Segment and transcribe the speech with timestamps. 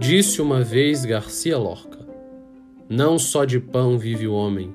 [0.00, 1.98] Disse uma vez Garcia Lorca:
[2.88, 4.74] Não só de pão vive o homem.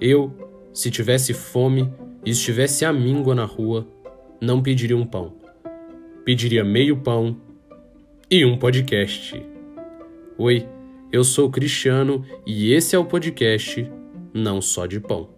[0.00, 0.32] Eu,
[0.72, 1.92] se tivesse fome
[2.24, 3.86] e estivesse à míngua na rua,
[4.40, 5.34] não pediria um pão.
[6.24, 7.36] Pediria meio pão
[8.28, 9.40] e um podcast.
[10.36, 10.66] Oi,
[11.12, 13.88] eu sou Cristiano e esse é o podcast
[14.32, 15.33] Não Só de Pão.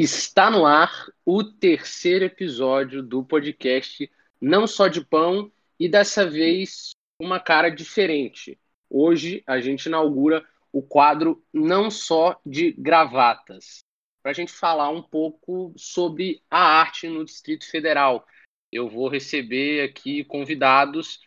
[0.00, 4.08] Está no ar o terceiro episódio do podcast
[4.40, 8.56] Não Só de Pão e dessa vez uma cara diferente.
[8.88, 13.80] Hoje a gente inaugura o quadro Não Só de Gravatas,
[14.22, 18.24] para a gente falar um pouco sobre a arte no Distrito Federal.
[18.70, 21.22] Eu vou receber aqui convidados,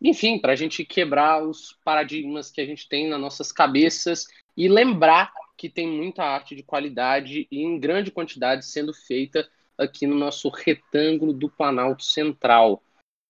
[0.00, 4.26] enfim, para a gente quebrar os paradigmas que a gente tem nas nossas cabeças
[4.56, 10.06] e lembrar que tem muita arte de qualidade e em grande quantidade sendo feita aqui
[10.06, 12.82] no nosso retângulo do Planalto Central.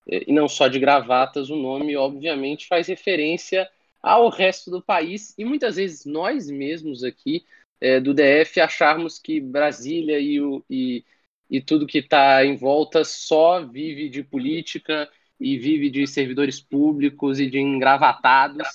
[0.07, 3.69] É, e não só de gravatas, o nome obviamente faz referência
[4.01, 7.45] ao resto do país e muitas vezes nós mesmos aqui
[7.79, 11.05] é, do DF acharmos que Brasília e, o, e,
[11.49, 15.09] e tudo que está em volta só vive de política
[15.39, 18.67] e vive de servidores públicos e de engravatados,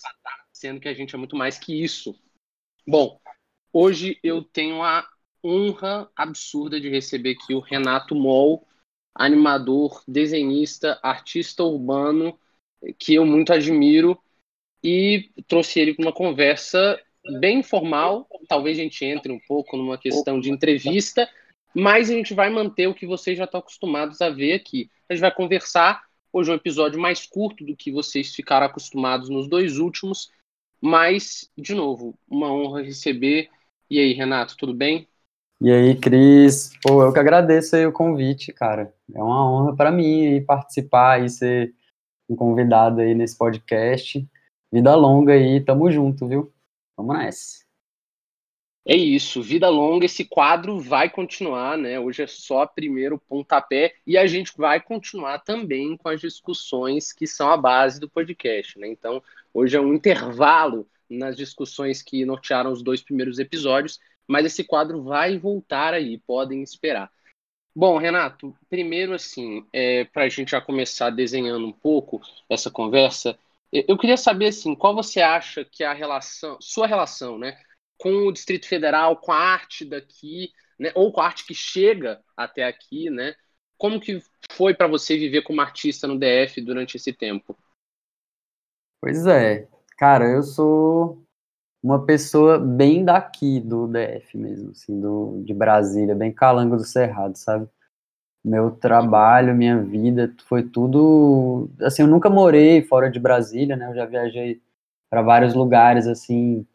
[0.52, 2.14] sendo que a gente é muito mais que isso.
[2.86, 3.20] Bom,
[3.80, 5.08] Hoje eu tenho a
[5.44, 8.66] honra absurda de receber aqui o Renato Moll,
[9.14, 12.36] animador, desenhista, artista urbano,
[12.98, 14.20] que eu muito admiro,
[14.82, 17.00] e trouxe ele para uma conversa
[17.38, 18.28] bem informal.
[18.48, 21.30] Talvez a gente entre um pouco numa questão de entrevista,
[21.72, 24.90] mas a gente vai manter o que vocês já estão acostumados a ver aqui.
[25.08, 26.02] A gente vai conversar.
[26.32, 30.32] Hoje é um episódio mais curto do que vocês ficaram acostumados nos dois últimos,
[30.80, 33.48] mas, de novo, uma honra receber
[33.90, 35.08] e aí, Renato, tudo bem?
[35.60, 36.70] E aí, Cris?
[36.82, 38.94] Pô, eu que agradeço aí o convite, cara.
[39.12, 41.74] É uma honra para mim participar e ser
[42.28, 44.24] um convidado aí nesse podcast.
[44.72, 46.52] Vida longa aí, tamo junto, viu?
[46.96, 47.68] Vamos nessa.
[48.86, 52.00] É isso, vida longa, esse quadro vai continuar, né?
[52.00, 57.26] Hoje é só primeiro pontapé e a gente vai continuar também com as discussões que
[57.26, 58.88] são a base do podcast, né?
[58.88, 59.22] Então,
[59.52, 65.02] hoje é um intervalo nas discussões que nortearam os dois primeiros episódios, mas esse quadro
[65.02, 67.10] vai voltar aí, podem esperar.
[67.74, 73.38] Bom, Renato, primeiro assim, é, para a gente já começar desenhando um pouco essa conversa,
[73.72, 77.60] eu queria saber assim, qual você acha que é a relação, sua relação, né,
[77.98, 82.22] com o Distrito Federal, com a arte daqui, né, ou com a arte que chega
[82.36, 83.34] até aqui, né?
[83.76, 84.20] Como que
[84.50, 87.56] foi para você viver como artista no DF durante esse tempo?
[89.00, 91.18] Pois é, Cara, eu sou
[91.82, 97.36] uma pessoa bem daqui do DF mesmo, assim, do, de Brasília, bem calango do Cerrado,
[97.36, 97.68] sabe?
[98.44, 101.70] Meu trabalho, minha vida, foi tudo.
[101.82, 103.88] Assim, eu nunca morei fora de Brasília, né?
[103.90, 104.60] Eu já viajei
[105.10, 106.66] para vários lugares, assim.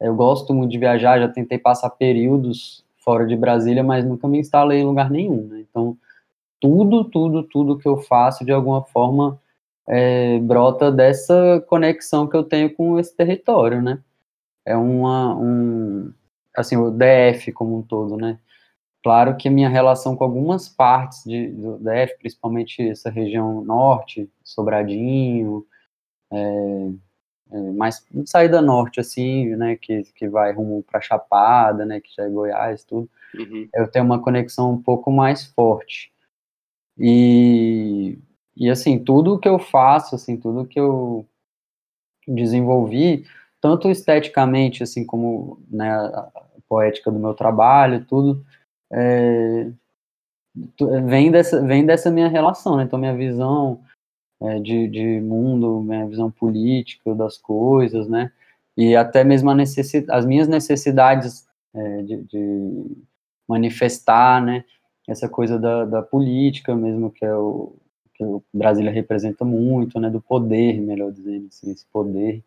[0.00, 4.38] Eu gosto muito de viajar, já tentei passar períodos fora de Brasília, mas nunca me
[4.40, 5.60] instalei em lugar nenhum, né?
[5.70, 5.96] Então,
[6.60, 9.40] tudo, tudo, tudo que eu faço, de alguma forma,
[9.88, 14.02] é, brota dessa conexão que eu tenho com esse território, né?
[14.64, 16.12] É uma, um,
[16.56, 18.38] assim, o DF como um todo, né?
[19.02, 25.66] Claro que minha relação com algumas partes de, do DF, principalmente essa região norte, Sobradinho,
[26.32, 26.88] é,
[27.50, 32.24] é, mais saída norte, assim, né, que, que vai rumo para Chapada, né, que já
[32.24, 33.68] é Goiás, tudo, uhum.
[33.74, 36.12] eu tenho uma conexão um pouco mais forte.
[36.96, 38.18] E
[38.56, 41.26] e assim, tudo que eu faço, assim, tudo que eu
[42.26, 43.24] desenvolvi,
[43.60, 46.30] tanto esteticamente, assim, como né, a
[46.68, 48.44] poética do meu trabalho, tudo,
[48.92, 49.70] é,
[51.06, 52.84] vem, dessa, vem dessa minha relação, né?
[52.84, 53.80] Então, minha visão
[54.40, 58.30] é, de, de mundo, minha visão política das coisas, né?
[58.76, 63.04] E até mesmo as minhas necessidades é, de, de,
[63.48, 64.64] manifestar, né?
[65.08, 67.74] Essa coisa da, da política mesmo, que é o,
[68.22, 72.42] que o Brasília representa muito, né, do poder, melhor dizendo assim, esse poder.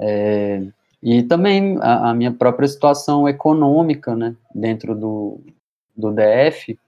[0.00, 0.62] É,
[1.02, 5.40] e também a, a, minha própria situação econômica, né, dentro do,
[5.96, 6.78] do DF,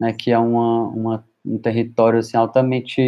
[0.00, 3.00] né, que é uma, uma um território assim, altamente,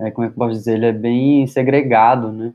[0.00, 2.54] é, como é que eu posso dizer, ele é bem segregado, né,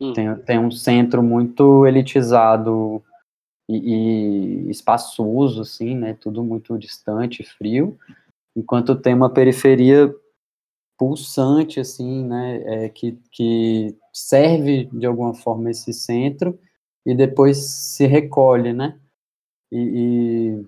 [0.00, 0.12] hum.
[0.12, 3.02] tem, tem um centro muito elitizado
[3.68, 7.98] e, e espaçoso, assim, né, tudo muito distante, frio,
[8.56, 10.14] enquanto tem uma periferia
[10.96, 16.58] pulsante, assim, né, é, que, que serve de alguma forma esse centro
[17.04, 18.98] e depois se recolhe, né?
[19.70, 20.62] E,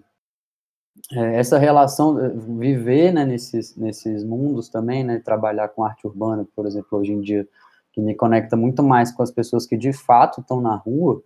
[1.12, 2.28] e é, essa relação, eh,
[2.58, 5.20] viver né, nesses, nesses mundos também, né?
[5.20, 7.48] Trabalhar com arte urbana, por exemplo, hoje em dia,
[7.92, 11.22] que me conecta muito mais com as pessoas que de fato estão na rua,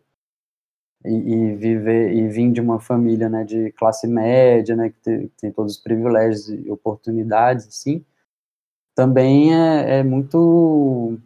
[1.04, 5.28] e, e, viver e vir de uma família né, de classe média, né, que tem,
[5.40, 8.04] tem todos os privilégios e oportunidades, assim,
[8.94, 11.18] também é, é, muito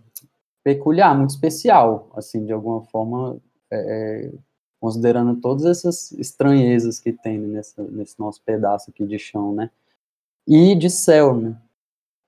[0.62, 3.40] peculiar, muito especial, assim, de alguma forma,
[3.70, 4.32] é, é
[4.80, 9.70] considerando todas essas estranhezas que tem nessa, nesse nosso pedaço aqui de chão, né,
[10.46, 11.56] e de céu, né,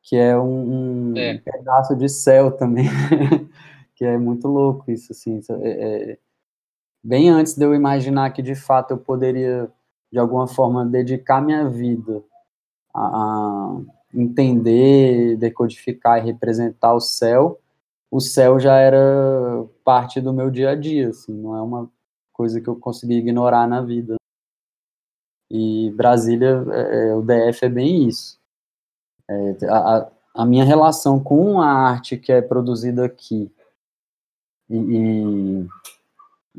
[0.03, 1.39] que é um, um é.
[1.39, 2.87] pedaço de céu também,
[3.95, 6.19] que é muito louco isso, assim, é, é
[7.07, 9.71] bem antes de eu imaginar que de fato eu poderia
[10.11, 12.23] de alguma forma dedicar minha vida
[12.93, 13.77] a,
[14.13, 17.61] entender, decodificar e representar o céu,
[18.11, 18.99] o céu já era
[19.85, 21.91] parte do meu dia a dia, assim, não é uma
[22.33, 24.17] coisa que eu consegui ignorar na vida.
[25.51, 28.39] E Brasília, é, é o DF é bem isso.
[29.29, 33.53] É, a, a, minha relação com a arte que é produzida aqui
[34.71, 35.69] e, e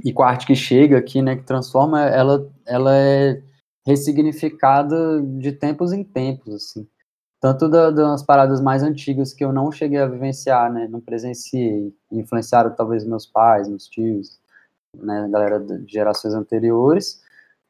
[0.04, 3.42] e com a arte que chega aqui, né, que transforma, ela, ela é
[3.86, 6.88] ressignificada de tempos em tempos, assim.
[7.40, 11.94] Tanto da, das paradas mais antigas que eu não cheguei a vivenciar, né, não presenciei,
[12.12, 14.40] influenciaram talvez meus pais, meus tios,
[14.96, 17.22] né, galera de gerações anteriores,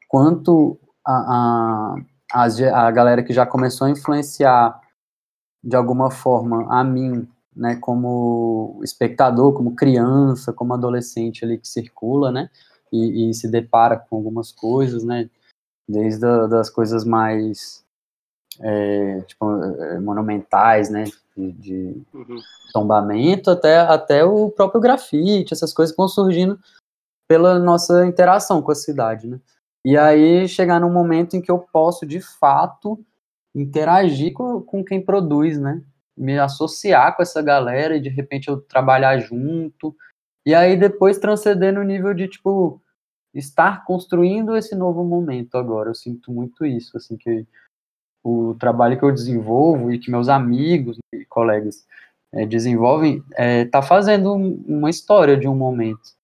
[0.08, 1.94] quanto a,
[2.32, 4.80] a, a, a galera que já começou a influenciar
[5.62, 7.28] de alguma forma a mim
[7.58, 12.48] né, como espectador, como criança, como adolescente ali que circula, né,
[12.92, 15.28] e, e se depara com algumas coisas, né,
[15.88, 17.84] desde a, das coisas mais
[18.60, 21.04] é, tipo, é, monumentais, né,
[21.36, 22.38] de, de uhum.
[22.72, 26.58] tombamento até, até o próprio grafite, essas coisas vão surgindo
[27.28, 29.40] pela nossa interação com a cidade, né.
[29.84, 32.98] E aí chegar num momento em que eu posso, de fato,
[33.54, 35.82] interagir com, com quem produz, né,
[36.18, 39.96] me associar com essa galera e de repente eu trabalhar junto.
[40.46, 42.80] E aí depois transcender no nível de, tipo,
[43.34, 45.90] estar construindo esse novo momento agora.
[45.90, 47.46] Eu sinto muito isso, assim, que
[48.24, 51.86] o trabalho que eu desenvolvo e que meus amigos e colegas
[52.32, 53.22] é, desenvolvem
[53.62, 56.16] está é, fazendo uma história de um momento.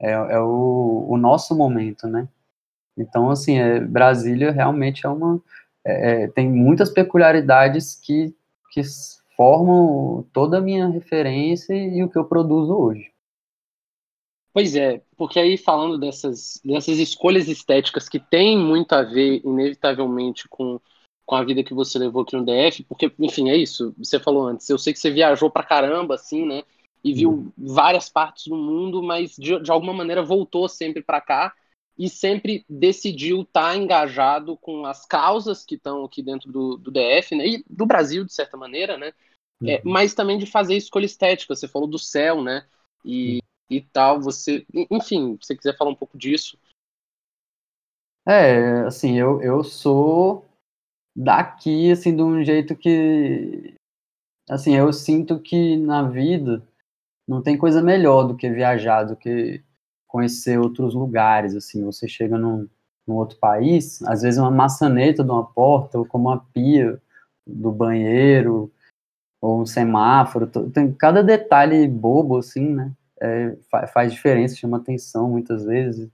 [0.00, 2.26] É, é o, o, nosso momento, né?
[2.98, 5.40] Então, assim, é, Brasília realmente é uma...
[5.84, 8.34] É, é, tem muitas peculiaridades que
[8.72, 8.80] que
[9.36, 13.12] formam toda a minha referência e o que eu produzo hoje.
[14.52, 20.48] Pois é, porque aí falando dessas, dessas escolhas estéticas que tem muito a ver, inevitavelmente,
[20.48, 20.80] com,
[21.24, 24.46] com a vida que você levou aqui no DF, porque, enfim, é isso, você falou
[24.46, 26.62] antes, eu sei que você viajou pra caramba, assim, né,
[27.04, 27.52] e viu uhum.
[27.56, 31.54] várias partes do mundo, mas de, de alguma maneira voltou sempre para cá,
[31.98, 36.90] e sempre decidiu estar tá engajado com as causas que estão aqui dentro do, do,
[36.90, 39.70] DF, né, e do Brasil, de certa maneira, né, é, uhum.
[39.70, 42.66] é, mas também de fazer escolha estética, você falou do céu, né,
[43.04, 43.40] e, uhum.
[43.70, 46.58] e tal, você, enfim, se você quiser falar um pouco disso.
[48.26, 50.46] É, assim, eu, eu sou
[51.14, 53.74] daqui, assim, de um jeito que,
[54.48, 56.66] assim, eu sinto que na vida
[57.26, 59.62] não tem coisa melhor do que viajar, do que
[60.12, 62.68] conhecer outros lugares, assim, você chega num,
[63.06, 67.00] num outro país, às vezes uma maçaneta de uma porta, ou como uma pia
[67.46, 68.70] do banheiro,
[69.40, 75.64] ou um semáforo, tem cada detalhe bobo, assim, né, é, faz diferença, chama atenção muitas
[75.64, 76.10] vezes,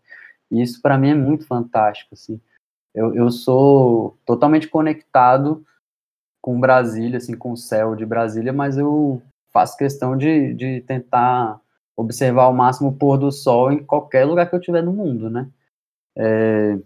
[0.48, 2.40] e isso para mim é muito fantástico, assim,
[2.94, 5.64] eu, eu sou totalmente conectado
[6.40, 9.20] com Brasília, assim, com o céu de Brasília, mas eu
[9.52, 11.60] faço questão de, de tentar
[11.98, 15.28] observar ao máximo o pôr do sol em qualquer lugar que eu estiver no mundo,
[15.28, 15.48] né?
[16.16, 16.78] É,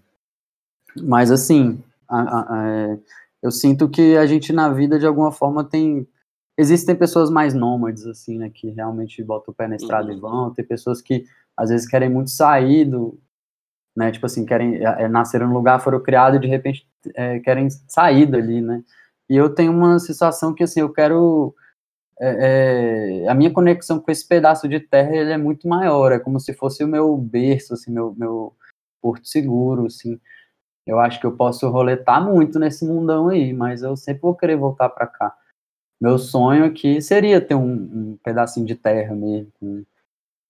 [0.96, 1.78] mas assim,
[2.08, 2.98] a, a, a, é,
[3.42, 6.08] eu sinto que a gente na vida de alguma forma tem
[6.56, 10.16] existem pessoas mais nômades assim, né, que realmente botam o pé na estrada uhum.
[10.16, 11.24] e vão, tem pessoas que
[11.56, 13.18] às vezes querem muito sair do,
[13.94, 17.38] né, tipo assim, querem é, é nascer num lugar, foram criados e de repente é,
[17.40, 18.82] querem sair dali, né?
[19.28, 21.54] E eu tenho uma sensação que assim, eu quero
[22.20, 26.18] é, é, a minha conexão com esse pedaço de terra ele é muito maior, é
[26.18, 28.54] como se fosse o meu berço, assim, meu, meu
[29.00, 30.20] porto seguro, assim.
[30.86, 34.56] Eu acho que eu posso roletar muito nesse mundão aí, mas eu sempre vou querer
[34.56, 35.36] voltar para cá.
[36.00, 39.86] Meu sonho aqui seria ter um, um pedacinho de terra mesmo,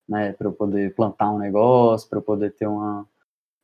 [0.08, 3.06] né, para eu poder plantar um negócio, para eu poder ter uma,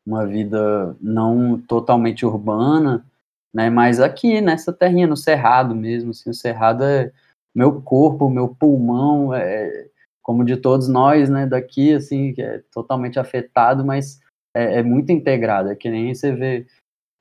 [0.06, 3.04] uma vida não totalmente urbana,
[3.52, 7.12] né, mas aqui nessa terrinha no cerrado mesmo, assim, o cerrado é
[7.54, 9.88] meu corpo, meu pulmão, é,
[10.22, 14.20] como de todos nós, né, daqui, assim, que é totalmente afetado, mas
[14.54, 16.66] é, é muito integrado, é que nem você vê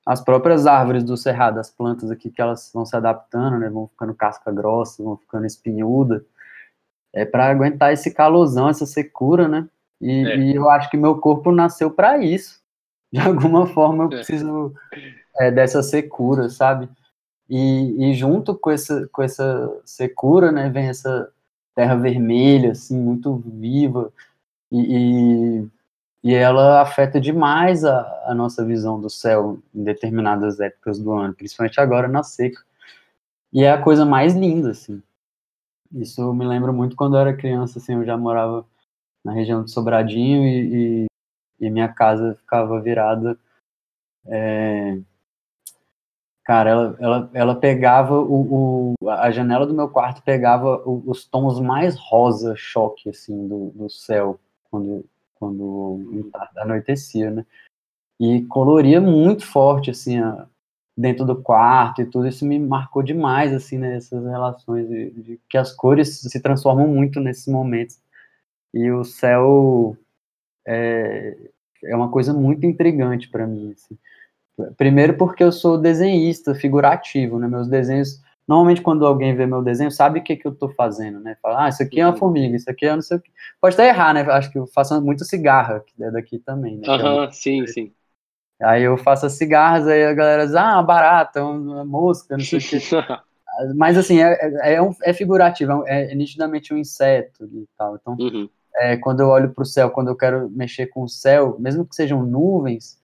[0.05, 3.87] as próprias árvores do cerrado, as plantas aqui, que elas vão se adaptando, né, vão
[3.87, 6.25] ficando casca grossa, vão ficando espinhuda,
[7.13, 9.67] é para aguentar esse calosão, essa secura, né,
[10.01, 10.37] e, é.
[10.37, 12.61] e eu acho que meu corpo nasceu para isso,
[13.11, 14.15] de alguma forma eu é.
[14.15, 14.73] preciso
[15.39, 16.89] é, dessa secura, sabe,
[17.49, 21.31] e, e, junto com essa, com essa secura, né, vem essa
[21.73, 24.11] terra vermelha, assim, muito viva,
[24.71, 30.99] e, e, e ela afeta demais a, a, nossa visão do céu em determinadas épocas
[30.99, 32.61] do ano, principalmente agora na seca.
[33.53, 35.01] E é a coisa mais linda, assim.
[35.93, 38.65] Isso me lembra muito quando eu era criança, assim, eu já morava
[39.23, 43.37] na região de Sobradinho e, e, e minha casa ficava virada
[44.25, 44.99] é,
[46.47, 51.59] Cara, ela, ela, ela pegava o, o, a janela do meu quarto pegava os tons
[51.59, 54.39] mais rosa choque assim do, do céu
[54.71, 55.99] quando quando
[56.55, 57.45] anoitecia, né?
[58.17, 60.47] E coloria muito forte assim a,
[60.97, 65.41] dentro do quarto e tudo isso me marcou demais assim nessas né, relações de, de,
[65.49, 67.99] que as cores se transformam muito nesses momentos
[68.73, 69.97] e o céu
[70.65, 71.37] é,
[71.83, 73.97] é uma coisa muito intrigante para mim assim.
[74.75, 77.47] Primeiro porque eu sou desenhista figurativo, né?
[77.47, 81.19] Meus desenhos, normalmente quando alguém vê meu desenho, sabe o que, que eu estou fazendo,
[81.19, 81.37] né?
[81.41, 82.17] Fala, ah, isso aqui é uma uhum.
[82.17, 83.29] formiga, isso aqui é não sei o que.
[83.61, 84.21] Pode até errar, né?
[84.21, 86.83] Acho que eu faço muito cigarra, que é daqui também, né?
[86.87, 87.93] Aham, uhum, sim, sim.
[88.61, 92.59] Aí eu faço as cigarras, aí a galera diz, ah, barata, uma mosca, não sei
[92.59, 92.77] o que.
[93.75, 97.95] Mas assim, é, é, é, um, é figurativo, é, é, nitidamente um inseto e tal.
[97.95, 98.49] Então, uhum.
[98.75, 101.85] é, quando eu olho para o céu, quando eu quero mexer com o céu, mesmo
[101.85, 102.96] que sejam nuvens,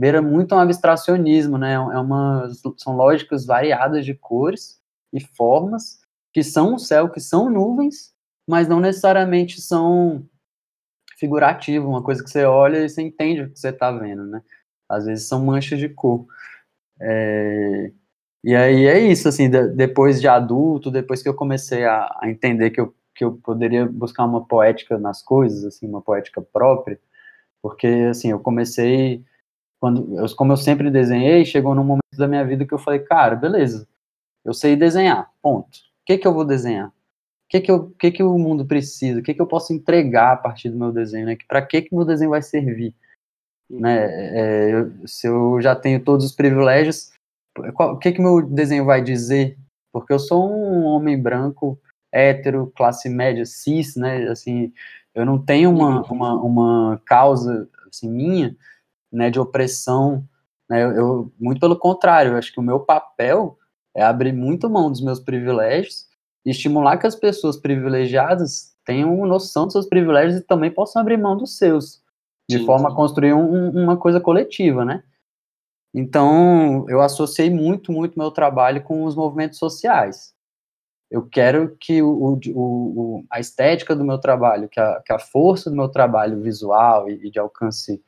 [0.00, 1.74] beira muito um abstracionismo, né?
[1.74, 4.80] É uma, são lógicas variadas de cores
[5.12, 6.00] e formas
[6.32, 8.14] que são o céu, que são nuvens,
[8.48, 10.26] mas não necessariamente são
[11.18, 14.40] figurativo, uma coisa que você olha e você entende o que você está vendo, né?
[14.88, 16.24] Às vezes são manchas de cor.
[16.98, 17.92] É...
[18.42, 22.30] E aí é isso, assim, de, depois de adulto, depois que eu comecei a, a
[22.30, 26.98] entender que eu, que eu poderia buscar uma poética nas coisas, assim, uma poética própria,
[27.60, 29.22] porque, assim, eu comecei
[29.80, 33.00] quando eu, como eu sempre desenhei, chegou num momento da minha vida que eu falei,
[33.00, 33.88] cara, beleza,
[34.44, 35.68] eu sei desenhar, ponto.
[35.68, 36.88] O que que eu vou desenhar?
[36.88, 36.92] O
[37.48, 39.18] que que, eu, que que o mundo precisa?
[39.18, 41.26] O que que eu posso entregar a partir do meu desenho?
[41.26, 41.36] Né?
[41.48, 42.94] Para que que meu desenho vai servir?
[43.68, 44.06] Né?
[44.38, 47.10] É, eu, se eu já tenho todos os privilégios,
[47.74, 49.58] qual, o que que meu desenho vai dizer?
[49.92, 51.80] Porque eu sou um homem branco,
[52.12, 54.28] hétero, classe média, cis, né?
[54.28, 54.72] Assim,
[55.14, 58.56] eu não tenho uma, uma, uma causa assim, minha
[59.12, 60.24] né, de opressão.
[60.68, 63.58] Né, eu, eu, muito pelo contrário, eu acho que o meu papel
[63.94, 66.06] é abrir muito mão dos meus privilégios
[66.44, 71.16] e estimular que as pessoas privilegiadas tenham noção dos seus privilégios e também possam abrir
[71.16, 72.02] mão dos seus,
[72.48, 72.94] de sim, forma sim.
[72.94, 75.02] a construir um, uma coisa coletiva, né?
[75.92, 80.32] Então, eu associei muito, muito meu trabalho com os movimentos sociais.
[81.10, 85.18] Eu quero que o, o, o a estética do meu trabalho, que a, que a
[85.18, 88.00] força do meu trabalho visual e, e de alcance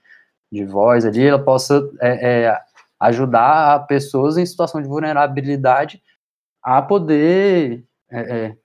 [0.53, 2.61] de voz ali, ela possa é, é,
[3.01, 6.03] ajudar pessoas em situação de vulnerabilidade
[6.63, 8.57] a poder é, é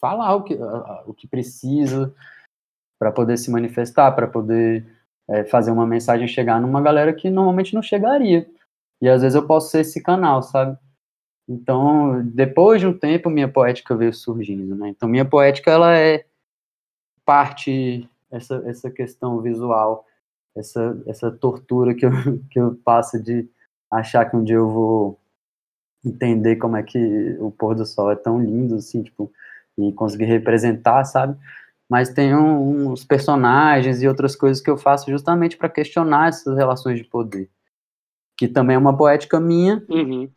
[0.00, 0.54] falar o que,
[1.06, 2.14] o que precisa
[2.98, 4.86] para poder se manifestar, para poder
[5.28, 8.48] é, fazer uma mensagem chegar numa galera que normalmente não chegaria.
[9.02, 10.78] E às vezes eu posso ser esse canal, sabe?
[11.48, 14.88] Então, depois de um tempo, minha poética veio surgindo, né?
[14.88, 16.24] Então, minha poética, ela é
[17.24, 20.04] parte, essa, essa questão visual
[20.56, 22.10] essa, essa tortura que eu,
[22.50, 23.48] que eu passo de
[23.90, 25.20] achar que um dia eu vou
[26.04, 29.30] entender como é que o pôr do sol é tão lindo, assim, tipo,
[29.76, 31.36] e conseguir representar, sabe?
[31.88, 36.56] Mas tem um, uns personagens e outras coisas que eu faço justamente para questionar essas
[36.56, 37.48] relações de poder,
[38.36, 40.28] que também é uma poética minha, uhum.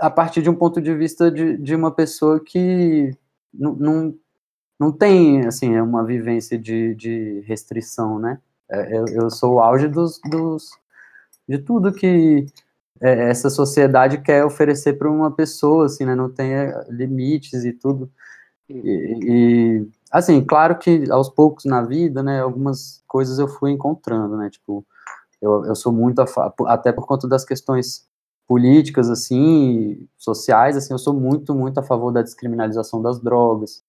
[0.00, 3.14] a partir de um ponto de vista de, de uma pessoa que
[3.52, 4.14] não, não,
[4.78, 8.38] não tem, assim, uma vivência de, de restrição, né?
[8.70, 10.70] É, eu, eu sou o auge dos, dos,
[11.48, 12.46] de tudo que
[13.00, 16.14] é, essa sociedade quer oferecer para uma pessoa, assim, né?
[16.14, 18.10] Não tem é, limites e tudo.
[18.68, 22.40] E, e, assim, claro que aos poucos na vida, né?
[22.40, 24.50] Algumas coisas eu fui encontrando, né?
[24.50, 24.84] Tipo,
[25.40, 26.22] eu, eu sou muito
[26.66, 28.06] até por conta das questões
[28.46, 33.82] políticas, assim, sociais, assim, eu sou muito, muito a favor da descriminalização das drogas.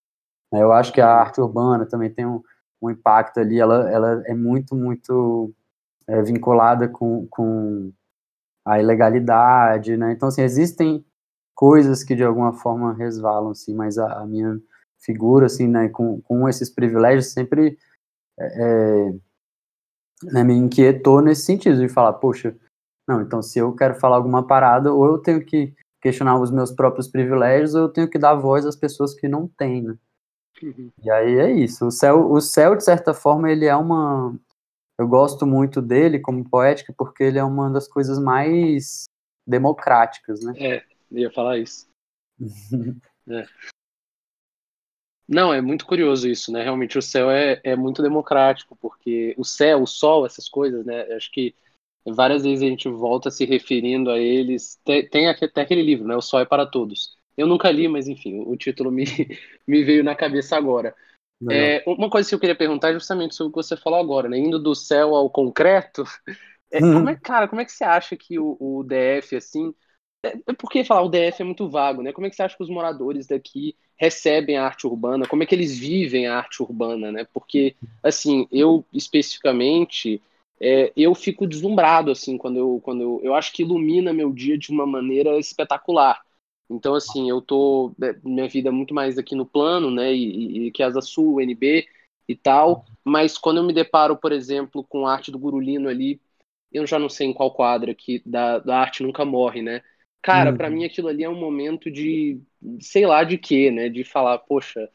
[0.51, 0.61] Né?
[0.61, 2.41] Eu acho que a arte urbana também tem um
[2.81, 5.53] um impacto ali, ela, ela é muito, muito
[6.07, 7.91] é, vinculada com, com
[8.65, 10.11] a ilegalidade, né?
[10.11, 11.03] Então, assim, existem
[11.55, 14.59] coisas que de alguma forma resvalam, assim, mas a, a minha
[14.99, 17.77] figura, assim, né, com, com esses privilégios, sempre
[18.39, 19.13] é, é,
[20.23, 22.55] né, me inquietou nesse sentido, de falar, poxa,
[23.07, 26.71] não, então se eu quero falar alguma parada, ou eu tenho que questionar os meus
[26.71, 29.97] próprios privilégios, ou eu tenho que dar voz às pessoas que não têm, né?
[30.61, 30.91] Uhum.
[31.03, 31.85] E aí é isso.
[31.85, 34.37] O céu, o céu, de certa forma, ele é uma.
[34.97, 39.05] Eu gosto muito dele como poética, porque ele é uma das coisas mais
[39.45, 40.53] democráticas, né?
[40.57, 41.87] É, ia falar isso.
[43.29, 43.45] é.
[45.27, 46.63] Não, é muito curioso isso, né?
[46.63, 51.01] Realmente o céu é, é muito democrático, porque o céu, o sol, essas coisas, né?
[51.13, 51.53] Acho que
[52.13, 54.79] várias vezes a gente volta se referindo a eles.
[54.83, 56.15] Tem, tem até aquele livro, né?
[56.15, 57.16] O Sol é para Todos.
[57.37, 59.05] Eu nunca li, mas enfim, o título me,
[59.67, 60.95] me veio na cabeça agora.
[61.49, 64.27] É, uma coisa que eu queria perguntar é justamente sobre o que você falou agora,
[64.27, 64.37] né?
[64.37, 66.03] Indo do céu ao concreto.
[66.69, 69.73] É, como é, cara, como é que você acha que o, o DF, assim,
[70.21, 72.11] é, é porque falar o DF é muito vago, né?
[72.11, 75.25] Como é que você acha que os moradores daqui recebem a arte urbana?
[75.25, 77.25] Como é que eles vivem a arte urbana, né?
[77.33, 80.21] Porque, assim, eu especificamente,
[80.59, 84.57] é, eu fico deslumbrado, assim, quando eu, quando eu, eu acho que ilumina meu dia
[84.57, 86.21] de uma maneira espetacular.
[86.69, 90.67] Então, assim, eu tô, é, minha vida é muito mais aqui no plano, né, e,
[90.67, 91.87] e que Asa Sul, NB
[92.27, 96.19] e tal, mas quando eu me deparo, por exemplo, com a arte do Gurulino ali,
[96.71, 99.81] eu já não sei em qual quadra que da, da arte nunca morre, né?
[100.21, 100.57] Cara, uhum.
[100.57, 102.41] para mim aquilo ali é um momento de,
[102.81, 103.87] sei lá de quê, né?
[103.87, 104.89] De falar, poxa,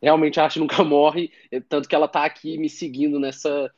[0.00, 3.72] realmente a arte nunca morre, é, tanto que ela tá aqui me seguindo nessa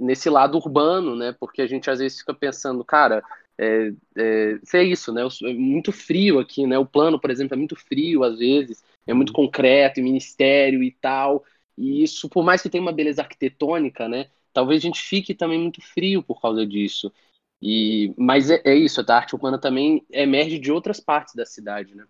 [0.00, 1.34] nesse lado urbano, né?
[1.38, 3.22] Porque a gente às vezes fica pensando, cara,
[3.58, 5.22] é, é, é isso, né?
[5.42, 6.78] É muito frio aqui, né?
[6.78, 11.44] O plano, por exemplo, é muito frio às vezes, é muito concreto, ministério e tal.
[11.76, 14.28] E isso, por mais que tenha uma beleza arquitetônica, né?
[14.52, 17.12] Talvez a gente fique também muito frio por causa disso.
[17.60, 21.94] E, mas é, é isso, a arte urbana também emerge de outras partes da cidade,
[21.94, 22.06] né?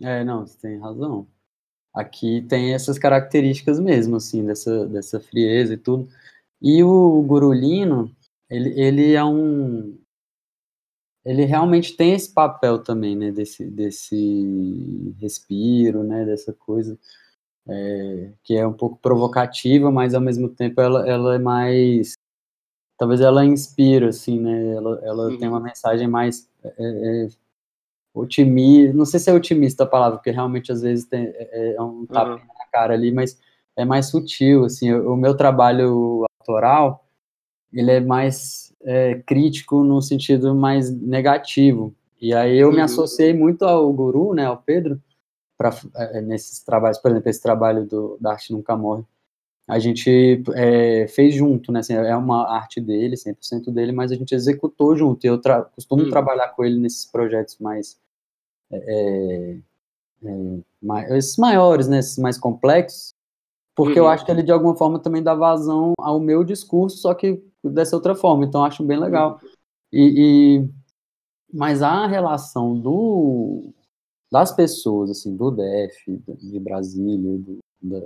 [0.00, 1.28] É, não, você tem razão.
[1.94, 6.08] Aqui tem essas características mesmo, assim, dessa, dessa frieza e tudo.
[6.60, 8.10] E o Gurulino,
[8.50, 9.96] ele, ele é um.
[11.24, 13.32] Ele realmente tem esse papel também, né?
[13.32, 16.24] Desse, desse respiro, né?
[16.24, 16.98] Dessa coisa
[17.68, 22.14] é, que é um pouco provocativa, mas ao mesmo tempo ela, ela é mais
[22.98, 24.74] talvez ela inspira, assim, né?
[24.74, 25.38] Ela, ela uhum.
[25.38, 27.28] tem uma mensagem mais é, é,
[28.14, 31.82] otimista, não sei se é otimista a palavra, porque realmente às vezes tem, é, é
[31.82, 32.36] um tapa uhum.
[32.36, 33.38] na cara ali, mas
[33.76, 37.04] é mais sutil, assim, o, o meu trabalho autoral,
[37.72, 42.74] ele é mais é, crítico no sentido mais negativo, e aí eu uhum.
[42.74, 45.00] me associei muito ao guru, né, ao Pedro,
[45.56, 49.04] para é, nesses trabalhos, por exemplo, esse trabalho do, da Arte Nunca Morre,
[49.66, 51.80] a gente é, fez junto, né?
[51.80, 55.24] Assim, é uma arte dele, 100% dele, mas a gente executou junto.
[55.24, 56.10] Eu tra costumo hum.
[56.10, 57.98] trabalhar com ele nesses projetos mais,
[58.70, 59.58] é, é,
[60.24, 61.98] é mais, esses maiores, né?
[61.98, 63.14] Esses mais complexos,
[63.74, 64.10] porque eu uhum.
[64.10, 67.96] acho que ele de alguma forma também dá vazão ao meu discurso, só que dessa
[67.96, 68.44] outra forma.
[68.44, 69.40] Então acho bem legal.
[69.92, 70.68] E, e
[71.52, 73.72] mas a relação do
[74.30, 77.58] das pessoas assim do DF, de Brasília, do,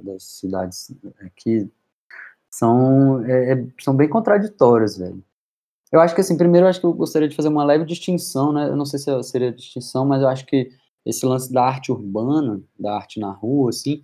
[0.02, 1.70] das cidades aqui
[2.50, 5.22] são, é, é, são bem contraditórias, velho.
[5.90, 8.52] Eu acho que, assim, primeiro eu acho que eu gostaria de fazer uma leve distinção,
[8.52, 8.68] né?
[8.68, 10.70] Eu não sei se seria distinção, mas eu acho que
[11.04, 14.02] esse lance da arte urbana, da arte na rua, assim,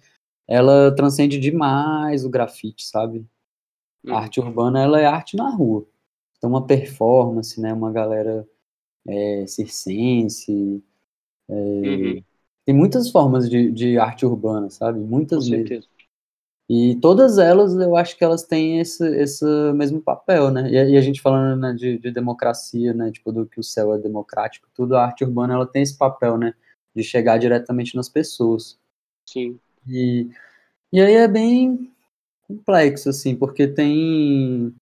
[0.49, 3.27] ela transcende demais o grafite, sabe?
[4.07, 4.17] A uhum.
[4.17, 5.87] arte urbana, ela é arte na rua.
[6.37, 7.73] Então, uma performance, né?
[7.73, 8.47] Uma galera
[9.07, 10.83] é, circense,
[11.49, 12.25] é, uhum.
[12.65, 14.99] Tem muitas formas de, de arte urbana, sabe?
[14.99, 15.69] Muitas Com mesmo.
[15.69, 15.95] Certeza.
[16.67, 20.71] E todas elas, eu acho que elas têm esse, esse mesmo papel, né?
[20.71, 23.11] E, e a gente falando né, de, de, democracia, né?
[23.13, 26.39] Tipo, do que o céu é democrático, tudo, a arte urbana, ela tem esse papel,
[26.39, 26.55] né?
[26.97, 28.79] De chegar diretamente nas pessoas.
[29.27, 29.59] Sim.
[29.87, 30.31] E,
[30.91, 31.93] e aí é bem
[32.55, 34.75] complexo, assim, porque tem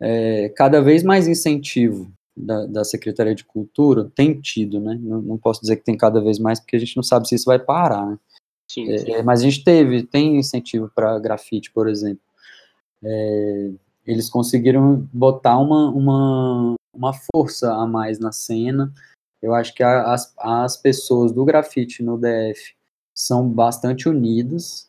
[0.00, 4.98] é, cada vez mais incentivo da, da, Secretaria de Cultura tem tido, né?
[5.00, 7.34] Não, não, posso dizer que tem cada vez mais, porque a gente não sabe se
[7.34, 8.18] isso vai parar, né?
[8.70, 9.12] Sim, é, sim.
[9.12, 12.22] É, mas a gente teve, tem incentivo para grafite, por exemplo.
[13.02, 13.70] É,
[14.06, 18.92] eles conseguiram botar uma, uma, uma força a mais na cena.
[19.40, 22.74] Eu acho que a, as, as pessoas do grafite no DF
[23.14, 24.88] são bastante unidas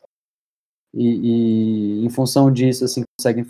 [0.95, 3.45] e, e, em função disso, assim, conseguem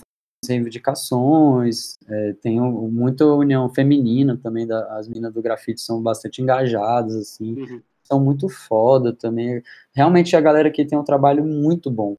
[0.47, 6.41] reivindicações, é, tem um, muita união feminina também, da, as meninas do grafite são bastante
[6.41, 7.81] engajadas, assim, uhum.
[8.03, 9.61] são muito foda também.
[9.93, 12.15] Realmente a galera aqui tem um trabalho muito bom.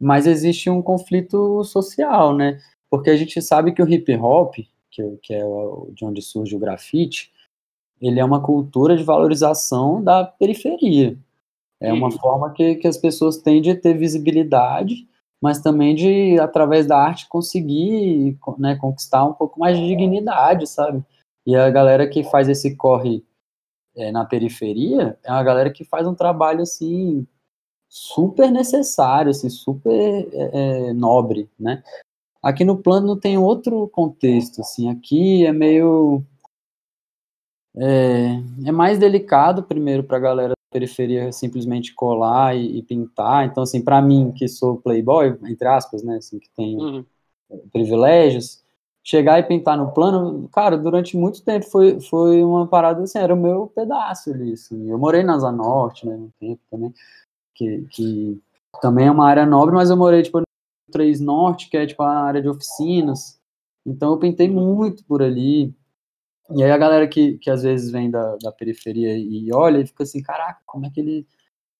[0.00, 2.60] Mas existe um conflito social, né?
[2.90, 4.54] Porque a gente sabe que o hip hop,
[4.90, 5.42] que, que é
[5.92, 7.32] de onde surge o grafite,
[8.00, 11.16] ele é uma cultura de valorização da periferia.
[11.82, 15.08] É uma forma que, que as pessoas têm de ter visibilidade,
[15.42, 21.02] mas também de, através da arte, conseguir né, conquistar um pouco mais de dignidade, sabe?
[21.44, 23.24] E a galera que faz esse corre
[23.96, 27.26] é, na periferia é uma galera que faz um trabalho, assim,
[27.88, 31.82] super necessário, assim, super é, nobre, né?
[32.40, 36.22] Aqui no plano tem outro contexto, assim, aqui é meio
[37.76, 43.46] é, é mais delicado primeiro para a galera periferia simplesmente colar e, e pintar.
[43.46, 47.04] Então, assim, para mim que sou playboy, entre aspas, né, assim, que tenho uhum.
[47.72, 48.62] privilégios,
[49.04, 53.34] chegar e pintar no plano, cara, durante muito tempo foi, foi uma parada assim, era
[53.34, 54.88] o meu pedaço ali, assim.
[54.88, 56.94] Eu morei na Zona Norte, né, um tempo também,
[57.54, 58.40] que, que
[58.80, 60.46] também é uma área nobre, mas eu morei, tipo, no
[60.90, 63.40] 3 Norte, que é, tipo, a área de oficinas.
[63.84, 65.74] Então eu pintei muito por ali.
[66.54, 69.86] E aí a galera que, que às vezes vem da, da periferia e olha e
[69.86, 71.26] fica assim, caraca, como é que ele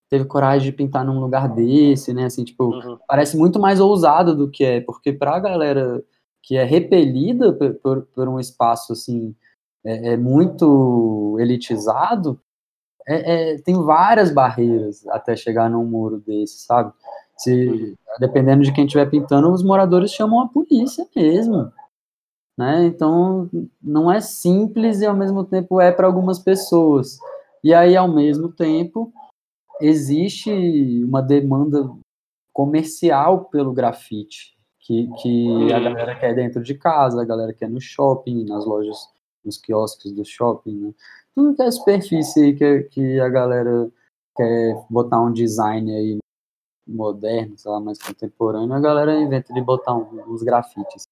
[0.09, 2.27] teve coragem de pintar num lugar desse, né?
[2.27, 2.99] Assim, tipo, uhum.
[3.09, 6.03] parece muito mais ousado do que é, porque pra galera
[6.43, 9.35] que é repelida por, por, por um espaço assim
[9.85, 12.41] é, é muito elitizado,
[13.07, 16.93] é, é, tem várias barreiras até chegar num muro desse, sabe?
[17.37, 17.95] Se, uhum.
[18.21, 21.73] dependendo de quem estiver pintando, os moradores chamam a polícia mesmo.
[22.57, 22.87] Né?
[22.87, 23.49] Então,
[23.83, 27.19] não é simples e ao mesmo tempo é para algumas pessoas.
[27.65, 29.13] E aí, ao mesmo tempo,
[29.81, 30.51] existe
[31.05, 31.91] uma demanda
[32.53, 35.69] comercial pelo grafite, que, que a uhum.
[35.69, 39.09] galera quer dentro de casa, a galera quer no shopping, nas lojas,
[39.45, 40.95] nos quiosques do shopping, né?
[41.35, 43.91] tudo que é superfície que, que a galera
[44.37, 46.19] quer botar um design aí
[46.87, 51.07] moderno, sei lá, mais contemporâneo, a galera inventa de botar uns grafites.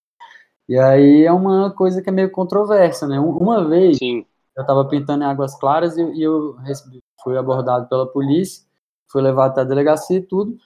[0.70, 3.18] E aí é uma coisa que é meio controversa, né?
[3.18, 4.24] Uma vez Sim.
[4.56, 8.64] eu estava pintando em Águas Claras e, e eu recebi, fui abordado pela polícia,
[9.08, 10.56] fui levado até a delegacia e tudo,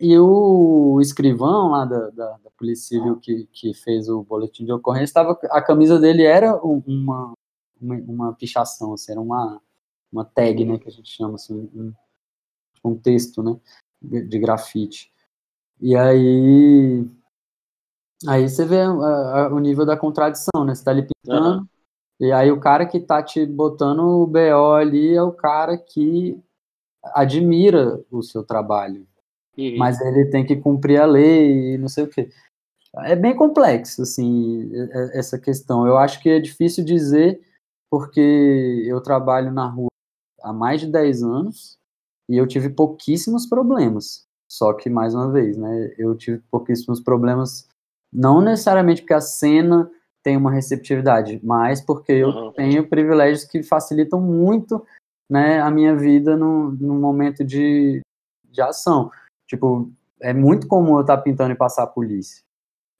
[0.00, 4.72] e o escrivão lá da, da, da Polícia Civil que, que fez o boletim de
[4.72, 7.34] ocorrência, tava, a camisa dele era uma,
[7.82, 9.60] uma, uma pichação, assim, era uma,
[10.12, 11.92] uma tag, né, que a gente chama assim, um,
[12.84, 13.58] um texto, né,
[14.00, 15.12] de, de grafite.
[15.80, 17.04] E aí
[18.26, 20.74] Aí você vê a, a, o nível da contradição, né?
[20.74, 21.66] Você tá ali pintando, uhum.
[22.20, 26.38] e aí o cara que tá te botando o BO ali é o cara que
[27.14, 29.06] admira o seu trabalho.
[29.56, 29.76] Uhum.
[29.78, 32.30] Mas ele tem que cumprir a lei e não sei o quê.
[32.96, 34.70] É bem complexo, assim,
[35.12, 35.86] essa questão.
[35.86, 37.40] Eu acho que é difícil dizer,
[37.88, 39.88] porque eu trabalho na rua
[40.42, 41.78] há mais de 10 anos
[42.28, 44.26] e eu tive pouquíssimos problemas.
[44.50, 47.68] Só que, mais uma vez, né, eu tive pouquíssimos problemas
[48.12, 49.90] não necessariamente porque a cena
[50.22, 52.52] tem uma receptividade, mas porque eu uhum.
[52.52, 54.84] tenho privilégios que facilitam muito
[55.28, 58.00] né, a minha vida no, no momento de,
[58.50, 59.10] de ação.
[59.46, 62.42] Tipo, é muito comum eu estar pintando e passar a polícia,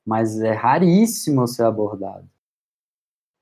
[0.06, 2.28] mas é raríssimo eu ser abordado.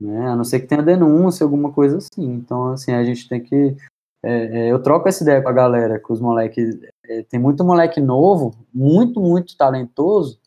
[0.00, 0.28] Né?
[0.28, 2.24] A não ser que tenha denúncia, alguma coisa assim.
[2.24, 3.76] Então, assim, a gente tem que.
[4.22, 6.78] É, é, eu troco essa ideia com a galera, com os moleques.
[7.04, 10.40] É, tem muito moleque novo, muito, muito talentoso,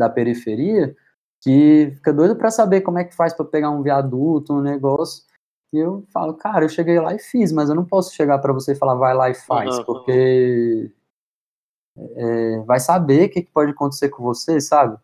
[0.00, 0.96] da periferia
[1.42, 5.24] que fica doido para saber como é que faz para pegar um viaduto, um negócio.
[5.72, 8.52] E eu falo, cara, eu cheguei lá e fiz, mas eu não posso chegar para
[8.52, 9.84] você e falar, vai lá e faz, uhum.
[9.84, 10.92] porque
[11.96, 14.98] é, vai saber o que, que pode acontecer com você, sabe?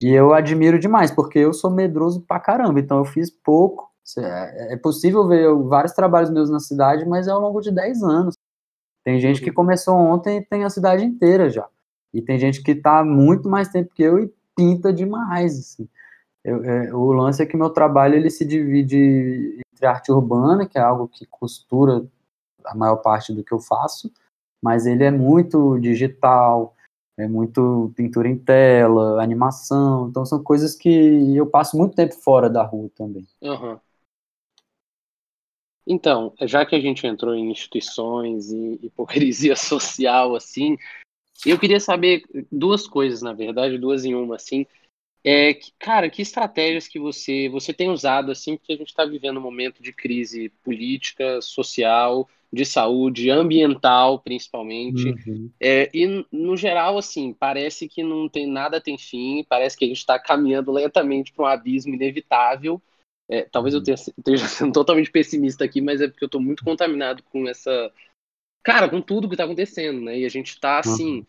[0.00, 3.90] E eu admiro demais, porque eu sou medroso pra caramba, então eu fiz pouco.
[4.18, 8.02] É, é possível ver vários trabalhos meus na cidade, mas é ao longo de 10
[8.02, 8.34] anos.
[9.04, 9.54] Tem gente que uhum.
[9.54, 11.68] começou ontem e tem a cidade inteira já.
[12.14, 15.58] E tem gente que está muito mais tempo que eu e pinta demais.
[15.58, 15.88] Assim.
[16.44, 20.78] Eu, é, o lance é que meu trabalho ele se divide entre arte urbana, que
[20.78, 22.06] é algo que costura
[22.64, 24.12] a maior parte do que eu faço,
[24.62, 26.74] mas ele é muito digital,
[27.18, 32.48] é muito pintura em tela, animação, então são coisas que eu passo muito tempo fora
[32.48, 33.26] da rua também.
[33.40, 33.78] Uhum.
[35.86, 40.76] Então, já que a gente entrou em instituições e hipocrisia social, assim,
[41.50, 44.66] eu queria saber duas coisas, na verdade, duas em uma, assim.
[45.24, 49.04] É, que, cara, que estratégias que você, você tem usado, assim, porque a gente está
[49.04, 55.08] vivendo um momento de crise política, social, de saúde, ambiental, principalmente.
[55.26, 55.50] Uhum.
[55.60, 59.88] É, e, no geral, assim, parece que não tem nada tem fim, parece que a
[59.88, 62.82] gente está caminhando lentamente para um abismo inevitável.
[63.28, 63.84] É, talvez eu uhum.
[63.84, 67.92] tenha, esteja sendo totalmente pessimista aqui, mas é porque eu estou muito contaminado com essa
[68.62, 70.18] cara, com tudo que tá acontecendo, né?
[70.18, 71.26] E a gente tá, assim, uhum.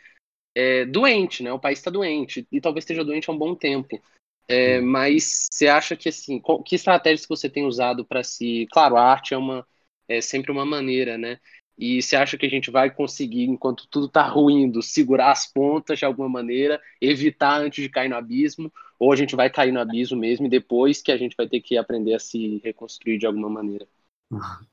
[0.56, 1.52] é, doente, né?
[1.52, 4.02] O país tá doente, e talvez esteja doente há um bom tempo.
[4.48, 4.86] É, uhum.
[4.86, 8.67] Mas você acha que, assim, que estratégias que você tem usado para se...
[8.72, 9.65] Claro, a arte é, uma,
[10.08, 11.39] é sempre uma maneira, né?
[11.78, 15.98] E você acha que a gente vai conseguir, enquanto tudo está ruindo, segurar as pontas
[15.98, 18.72] de alguma maneira, evitar antes de cair no abismo?
[19.00, 21.62] Ou a gente vai cair no abismo mesmo e depois que a gente vai ter
[21.62, 23.88] que aprender a se reconstruir de alguma maneira?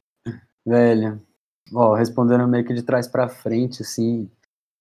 [0.64, 1.26] Velho,
[1.72, 4.30] ó, respondendo meio que de trás para frente, assim,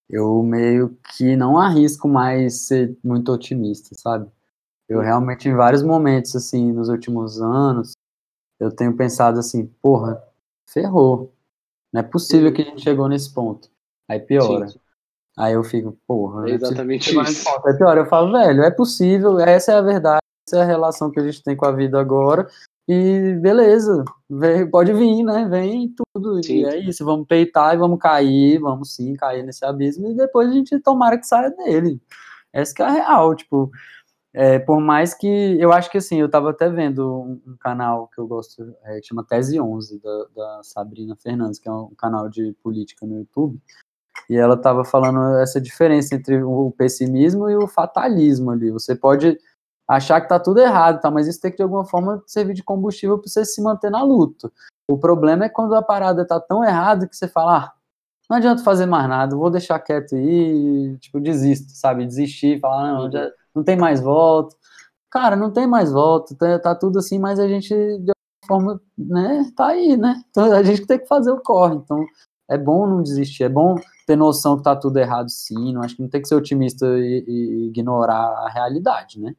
[0.10, 4.30] eu meio que não arrisco mais ser muito otimista, sabe?
[4.88, 7.94] Eu realmente, em vários momentos, assim, nos últimos anos,
[8.60, 10.22] eu tenho pensado assim, porra,
[10.68, 11.32] ferrou.
[11.94, 13.70] Não é possível que a gente chegou nesse ponto.
[14.08, 14.68] Aí piora.
[14.68, 14.80] Sim.
[15.38, 16.50] Aí eu fico, porra.
[16.50, 17.50] É exatamente isso.
[17.66, 18.02] Aí piora.
[18.02, 21.24] Eu falo, velho, é possível, essa é a verdade, essa é a relação que a
[21.24, 22.50] gente tem com a vida agora.
[22.92, 25.48] E beleza, vem, pode vir, né?
[25.48, 26.44] Vem tudo.
[26.44, 26.62] Sim.
[26.62, 30.50] E é isso, vamos peitar e vamos cair, vamos sim cair nesse abismo e depois
[30.50, 32.02] a gente tomara que saia dele.
[32.52, 33.70] Essa que é a real, tipo,
[34.34, 35.28] é, por mais que,
[35.60, 39.00] eu acho que assim, eu tava até vendo um, um canal que eu gosto, é,
[39.00, 43.20] que chama Tese 11, da, da, Sabrina Fernandes, que é um canal de política no
[43.20, 43.62] YouTube,
[44.28, 48.72] e ela tava falando essa diferença entre o pessimismo e o fatalismo ali.
[48.72, 49.38] Você pode
[49.90, 51.10] achar que tá tudo errado, tá?
[51.10, 54.04] Mas isso tem que de alguma forma servir de combustível para você se manter na
[54.04, 54.52] luta.
[54.88, 57.74] O problema é quando a parada tá tão errada que você fala, ah,
[58.30, 62.06] não adianta fazer mais nada, vou deixar quieto aí, tipo, desisto, sabe?
[62.06, 64.56] Desistir, falar, não, já não tem mais volta.
[65.10, 68.82] Cara, não tem mais volta, tá, tá tudo assim, mas a gente, de alguma forma,
[68.96, 70.22] né, tá aí, né?
[70.30, 71.76] Então a gente tem que fazer o corre.
[71.76, 72.06] Então
[72.48, 73.76] é bom não desistir, é bom
[74.06, 76.86] ter noção que tá tudo errado sim, não acho que não tem que ser otimista
[76.86, 79.36] e, e ignorar a realidade, né?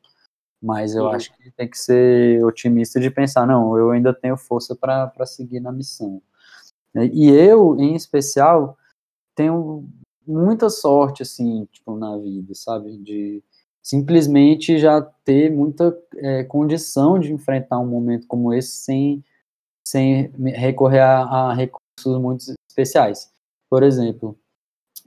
[0.62, 4.77] Mas eu acho que tem que ser otimista de pensar, não, eu ainda tenho força
[4.77, 6.20] para seguir na missão.
[6.94, 8.77] E eu, em especial,
[9.35, 9.88] tenho
[10.27, 12.99] muita sorte, assim, tipo, na vida, sabe?
[12.99, 13.42] De
[13.83, 19.25] simplesmente já ter muita é, condição de enfrentar um momento como esse sem,
[19.87, 23.33] sem recorrer a, a recursos muito especiais.
[23.70, 24.38] Por exemplo,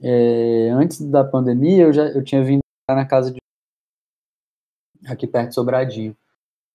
[0.02, 3.38] é, antes da pandemia, eu já eu tinha vindo na casa de
[5.06, 6.16] aqui perto de Sobradinho,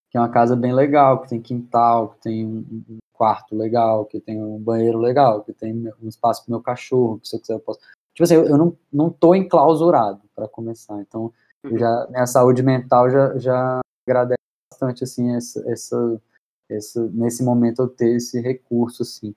[0.10, 4.20] que é uma casa bem legal, que tem quintal, que tem um quarto legal, que
[4.20, 7.54] tem um banheiro legal, que tem um espaço para meu cachorro, que se eu quiser
[7.54, 7.80] eu posso.
[8.14, 11.34] Tipo assim, eu, eu não, não tô enclausurado para começar, então
[11.66, 11.78] uhum.
[11.78, 14.38] já minha saúde mental já, já agradece
[14.72, 16.22] bastante assim essa, essa,
[16.70, 19.36] essa nesse momento eu ter esse recurso assim,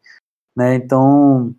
[0.57, 0.75] né?
[0.75, 1.55] Então,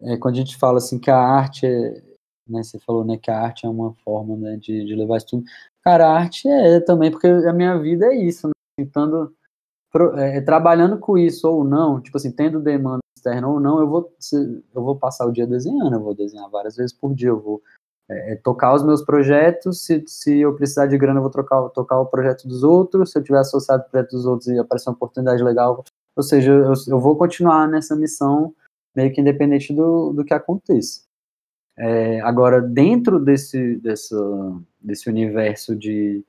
[0.00, 2.02] é, quando a gente fala assim que a arte é,
[2.48, 5.26] né, você falou né, que a arte é uma forma né, de, de levar isso
[5.26, 5.44] tudo.
[5.84, 8.52] Cara, a arte é também, porque a minha vida é isso, né?
[8.78, 9.34] Tentando,
[10.16, 14.12] é, trabalhando com isso ou não, tipo assim, tendo demanda externa ou não, eu vou,
[14.74, 17.62] eu vou passar o dia desenhando, eu vou desenhar várias vezes por dia, eu vou
[18.08, 21.68] é, é, tocar os meus projetos, se, se eu precisar de grana, eu vou trocar,
[21.70, 24.88] tocar o projeto dos outros, se eu tiver associado ao projeto dos outros e aparecer
[24.88, 25.84] uma oportunidade legal,
[26.16, 28.54] ou seja, eu, eu vou continuar nessa missão
[28.94, 31.02] meio que independente do, do que aconteça.
[31.84, 34.14] É, agora, dentro desse, desse,
[34.80, 36.24] desse universo de,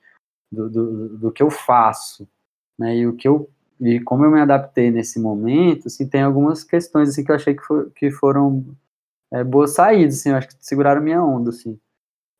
[0.51, 2.27] do, do, do, que eu faço,
[2.75, 3.47] né, e o que eu
[3.79, 7.53] e como eu me adaptei nesse momento, assim, tem algumas questões assim que eu achei
[7.53, 8.65] que, for, que foram
[9.31, 11.79] é, boas saídas, assim, eu acho que seguraram minha onda, assim,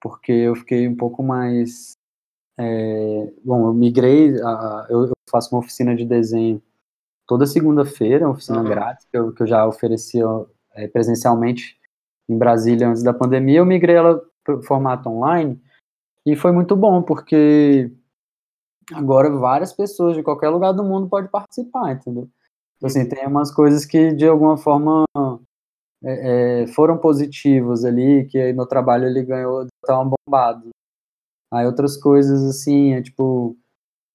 [0.02, 1.91] porque eu fiquei um pouco mais,
[2.58, 6.60] é, bom, eu migrei, a, eu, eu, faço uma oficina de desenho
[7.28, 8.69] toda segunda-feira, uma oficina uhum.
[8.69, 10.26] grátis que eu, que eu já oferecia
[10.73, 11.80] é, presencialmente
[12.30, 15.62] em Brasília antes da pandemia, eu migrei ela para o formato online
[16.26, 17.92] e foi muito bom, porque
[18.94, 22.30] agora várias pessoas de qualquer lugar do mundo podem participar, entendeu?
[22.78, 25.06] Então, assim, tem umas coisas que de alguma forma
[26.04, 30.70] é, é, foram positivas ali, que aí no trabalho ele ganhou, tava bombado.
[31.52, 33.56] Aí outras coisas, assim, é tipo,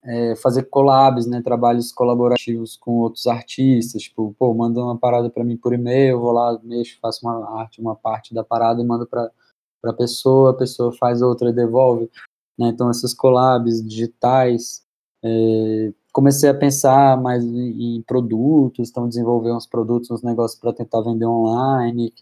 [0.09, 5.45] é, fazer collabs, né, trabalhos colaborativos com outros artistas, tipo, pô, manda uma parada para
[5.45, 9.07] mim por e-mail, vou lá, mexo, faço uma arte, uma parte da parada e mando
[9.07, 9.31] para
[9.85, 12.11] a pessoa, a pessoa faz outra e devolve,
[12.59, 14.83] né, então essas collabs digitais,
[15.23, 20.73] é, comecei a pensar mais em, em produtos, então desenvolver uns produtos, uns negócios para
[20.73, 22.15] tentar vender online,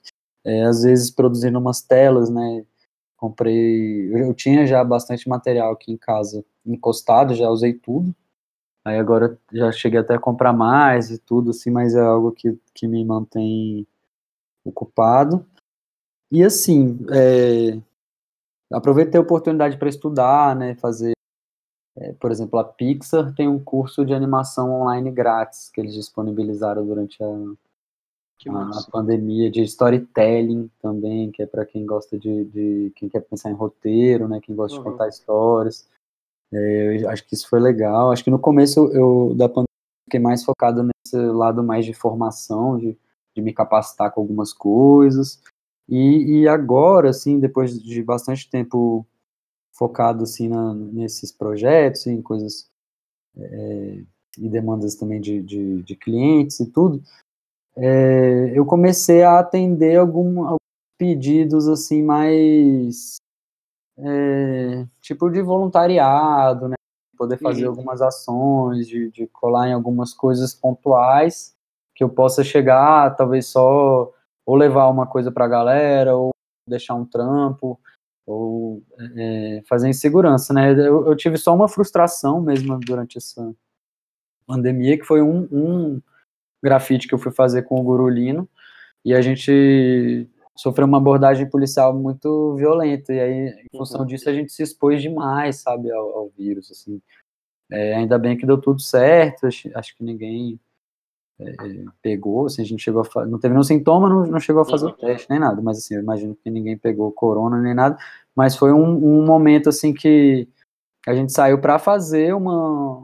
[0.44, 2.64] é, às vezes produzindo umas telas, né,
[3.16, 8.14] comprei, eu tinha já bastante material aqui em casa encostado, já usei tudo.
[8.84, 12.56] Aí agora já cheguei até a comprar mais e tudo, assim, mas é algo que,
[12.72, 13.86] que me mantém
[14.64, 15.44] ocupado.
[16.30, 17.80] E assim, é,
[18.72, 21.14] aproveitei a oportunidade para estudar, né, fazer,
[21.96, 26.86] é, por exemplo, a Pixar tem um curso de animação online grátis que eles disponibilizaram
[26.86, 27.26] durante a,
[28.48, 33.20] a, a pandemia, de storytelling também, que é para quem gosta de, de, quem quer
[33.20, 34.84] pensar em roteiro, né, quem gosta uhum.
[34.84, 35.88] de contar histórias.
[36.52, 38.12] É, eu acho que isso foi legal.
[38.12, 39.66] Acho que no começo eu, da pandemia
[40.04, 42.96] fiquei mais focado nesse lado mais de formação, de
[43.36, 45.42] de me capacitar com algumas coisas.
[45.86, 49.06] E, e agora, assim, depois de bastante tempo
[49.72, 52.70] focado assim na, nesses projetos, em coisas
[53.36, 54.02] é,
[54.38, 57.02] e demandas também de, de, de, clientes e tudo,
[57.76, 60.58] é, eu comecei a atender algum, alguns
[60.98, 63.16] pedidos assim mais
[63.98, 66.76] é, tipo de voluntariado, né?
[67.16, 67.70] Poder fazer uhum.
[67.70, 71.54] algumas ações, de, de colar em algumas coisas pontuais
[71.94, 74.12] que eu possa chegar, talvez só
[74.44, 76.30] ou levar uma coisa para a galera, ou
[76.68, 77.80] deixar um trampo,
[78.26, 78.82] ou
[79.16, 80.72] é, fazer insegurança, né?
[80.72, 83.54] Eu, eu, tive só uma frustração mesmo durante essa
[84.46, 86.02] pandemia, que foi um, um
[86.66, 88.48] grafite que eu fui fazer com o Gurulino,
[89.04, 94.06] e a gente sofreu uma abordagem policial muito violenta, e aí, em função uhum.
[94.06, 97.00] disso, a gente se expôs demais, sabe, ao, ao vírus, assim.
[97.70, 100.58] É, ainda bem que deu tudo certo, acho, acho que ninguém
[101.38, 101.54] é,
[102.02, 104.86] pegou, assim, a gente chegou a não teve nenhum sintoma, não, não chegou a fazer
[104.86, 104.92] uhum.
[104.92, 107.96] o teste, nem nada, mas assim, eu imagino que ninguém pegou corona nem nada,
[108.34, 110.48] mas foi um, um momento, assim, que
[111.06, 113.02] a gente saiu para fazer uma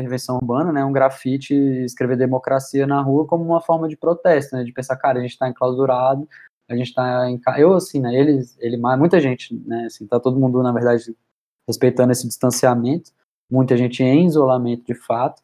[0.00, 4.64] intervenção urbana, né, um grafite, escrever democracia na rua como uma forma de protesto, né,
[4.64, 6.28] de pensar, cara, a gente está enclausurado,
[6.68, 10.38] a gente está em eu assim, né, ele, ele muita gente, né, assim, tá todo
[10.38, 11.14] mundo na verdade
[11.66, 13.10] respeitando esse distanciamento,
[13.50, 15.42] muita gente em isolamento de fato,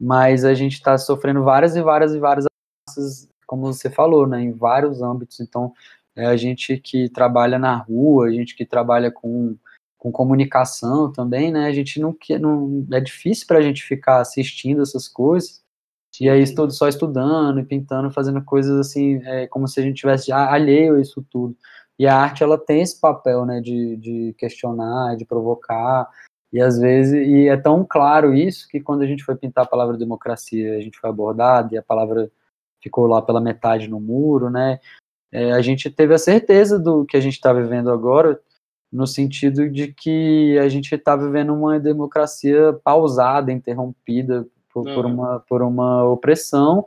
[0.00, 2.46] mas a gente está sofrendo várias e várias e várias
[2.88, 5.40] ameaças, como você falou, né, em vários âmbitos.
[5.40, 5.72] Então,
[6.16, 9.56] é a gente que trabalha na rua, a gente que trabalha com,
[10.04, 14.20] com comunicação também, né, a gente não quer, não é difícil para a gente ficar
[14.20, 15.62] assistindo essas coisas.
[16.20, 19.96] E aí estou só estudando e pintando, fazendo coisas assim, é, como se a gente
[19.96, 21.56] tivesse alheio a isso tudo.
[21.98, 26.06] E a arte ela tem esse papel, né, de, de questionar, de provocar,
[26.52, 29.68] e às vezes, e é tão claro isso que quando a gente foi pintar a
[29.68, 32.30] palavra democracia, a gente foi abordado e a palavra
[32.82, 34.78] ficou lá pela metade no muro, né?
[35.32, 38.38] É, a gente teve a certeza do que a gente está vivendo agora,
[38.94, 45.40] no sentido de que a gente está vivendo uma democracia pausada, interrompida por, por, uma,
[45.40, 46.86] por uma opressão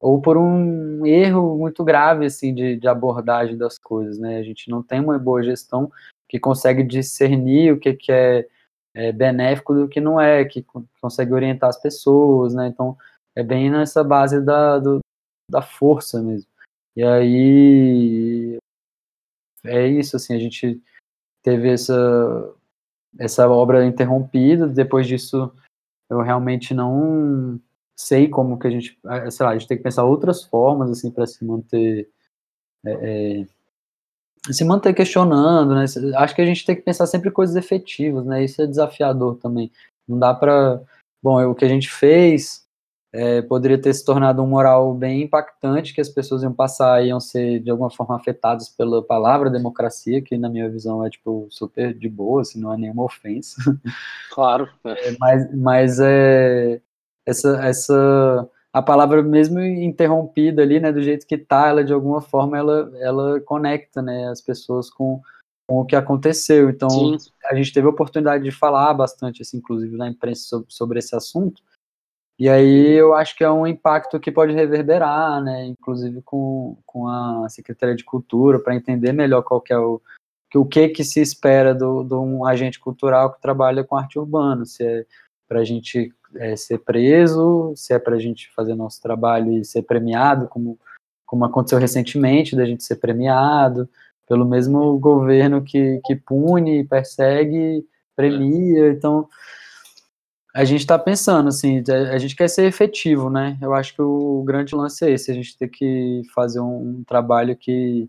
[0.00, 4.38] ou por um erro muito grave assim de, de abordagem das coisas, né?
[4.38, 5.90] A gente não tem uma boa gestão
[6.28, 8.46] que consegue discernir o que, que é
[8.96, 10.64] é, benéfico do que não é, que
[11.02, 12.66] consegue orientar as pessoas, né?
[12.66, 12.96] Então,
[13.36, 15.00] é bem nessa base da, do,
[15.50, 16.48] da força mesmo.
[16.96, 18.56] E aí,
[19.66, 20.82] é isso, assim, a gente
[21.46, 22.52] teve essa,
[23.20, 25.52] essa obra interrompida, depois disso
[26.10, 27.60] eu realmente não
[27.96, 28.98] sei como que a gente,
[29.30, 32.10] sei lá, a gente tem que pensar outras formas, assim, para se manter
[32.84, 35.84] é, é, se manter questionando, né?
[36.16, 38.44] Acho que a gente tem que pensar sempre coisas efetivas, né?
[38.44, 39.70] Isso é desafiador também.
[40.06, 40.82] Não dá para,
[41.22, 42.65] bom, o que a gente fez
[43.16, 47.18] é, poderia ter se tornado um moral bem impactante, que as pessoas iam passar, iam
[47.18, 51.94] ser de alguma forma afetadas pela palavra democracia, que na minha visão é tipo super
[51.94, 53.56] de boa, assim, não é nenhuma ofensa.
[54.32, 54.68] Claro.
[54.84, 56.82] É, mas, mas é
[57.24, 62.20] essa essa a palavra mesmo interrompida ali, né, do jeito que tá, ela de alguma
[62.20, 65.22] forma ela, ela conecta, né, as pessoas com,
[65.66, 66.68] com o que aconteceu.
[66.68, 67.16] Então, Sim.
[67.46, 71.16] a gente teve a oportunidade de falar bastante, assim, inclusive na imprensa sobre, sobre esse
[71.16, 71.62] assunto.
[72.38, 77.08] E aí eu acho que é um impacto que pode reverberar, né, inclusive com, com
[77.08, 80.02] a Secretaria de Cultura, para entender melhor qual que é o,
[80.54, 84.84] o que que se espera de um agente cultural que trabalha com arte urbana, se
[84.84, 85.06] é
[85.48, 89.64] para a gente é, ser preso, se é para a gente fazer nosso trabalho e
[89.64, 90.78] ser premiado, como,
[91.24, 93.88] como aconteceu recentemente, da gente ser premiado
[94.28, 98.90] pelo mesmo governo que, que pune, persegue, premia.
[98.90, 99.28] Então,
[100.56, 103.58] a gente está pensando, assim, a gente quer ser efetivo, né?
[103.60, 107.04] Eu acho que o grande lance é esse, a gente tem que fazer um, um
[107.04, 108.08] trabalho que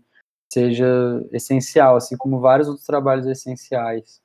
[0.50, 0.86] seja
[1.30, 4.22] essencial, assim como vários outros trabalhos essenciais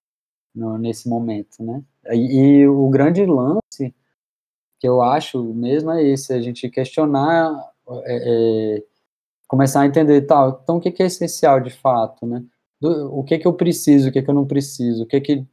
[0.56, 1.84] no, nesse momento, né?
[2.12, 3.94] E, e, o grande lance
[4.80, 7.54] que eu acho mesmo é esse, a gente questionar,
[8.06, 8.84] é, é,
[9.50, 12.41] começar a entender, tal, então o que, que é essencial de fato, né?
[12.80, 15.45] Do, o que que eu preciso, o que que eu não preciso, o que que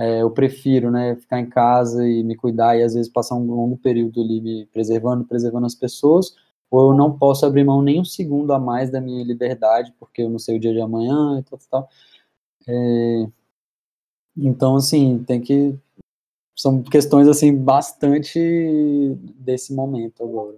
[0.00, 3.44] é, eu prefiro, né, ficar em casa e me cuidar e às vezes passar um
[3.44, 6.34] longo período ali me preservando, preservando as pessoas,
[6.70, 10.22] ou eu não posso abrir mão nem um segundo a mais da minha liberdade, porque
[10.22, 11.88] eu não sei o dia de amanhã e tal, tal.
[12.66, 13.26] É,
[14.34, 15.78] então, assim, tem que.
[16.56, 18.38] São questões, assim, bastante
[19.36, 20.56] desse momento agora.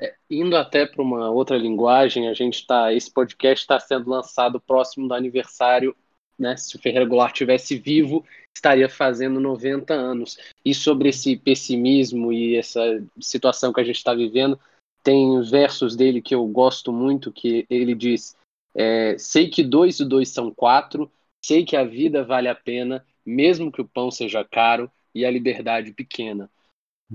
[0.00, 2.92] É, indo até para uma outra linguagem, a gente está.
[2.92, 5.96] Esse podcast está sendo lançado próximo do aniversário,
[6.38, 6.56] né?
[6.56, 8.24] Se o Ferreira Goulart tivesse vivo,
[8.54, 10.38] estaria fazendo 90 anos.
[10.64, 14.58] E sobre esse pessimismo e essa situação que a gente está vivendo,
[15.02, 18.36] tem os versos dele que eu gosto muito, que ele diz:
[18.74, 21.10] é, Sei que dois e dois são quatro,
[21.44, 25.30] sei que a vida vale a pena, mesmo que o pão seja caro e a
[25.30, 26.48] liberdade pequena.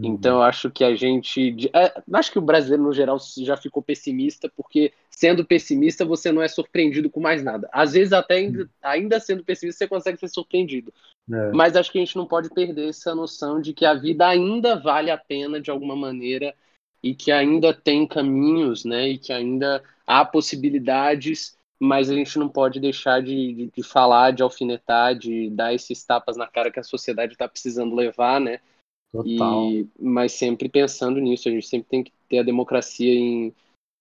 [0.05, 1.69] Então, eu acho que a gente.
[1.73, 6.41] É, acho que o brasileiro, no geral, já ficou pessimista, porque sendo pessimista, você não
[6.41, 7.67] é surpreendido com mais nada.
[7.71, 10.93] Às vezes, até ainda, ainda sendo pessimista, você consegue ser surpreendido.
[11.31, 11.51] É.
[11.51, 14.75] Mas acho que a gente não pode perder essa noção de que a vida ainda
[14.75, 16.53] vale a pena de alguma maneira
[17.01, 19.09] e que ainda tem caminhos, né?
[19.09, 24.31] E que ainda há possibilidades, mas a gente não pode deixar de, de, de falar,
[24.31, 28.59] de alfinetar, de dar esses tapas na cara que a sociedade está precisando levar, né?
[29.11, 29.71] Total.
[29.71, 33.53] E, mas sempre pensando nisso, a gente sempre tem que ter a democracia em,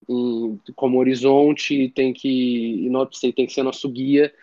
[0.09, 2.89] em como horizonte, tem que,
[3.35, 4.35] tem que ser nosso guia.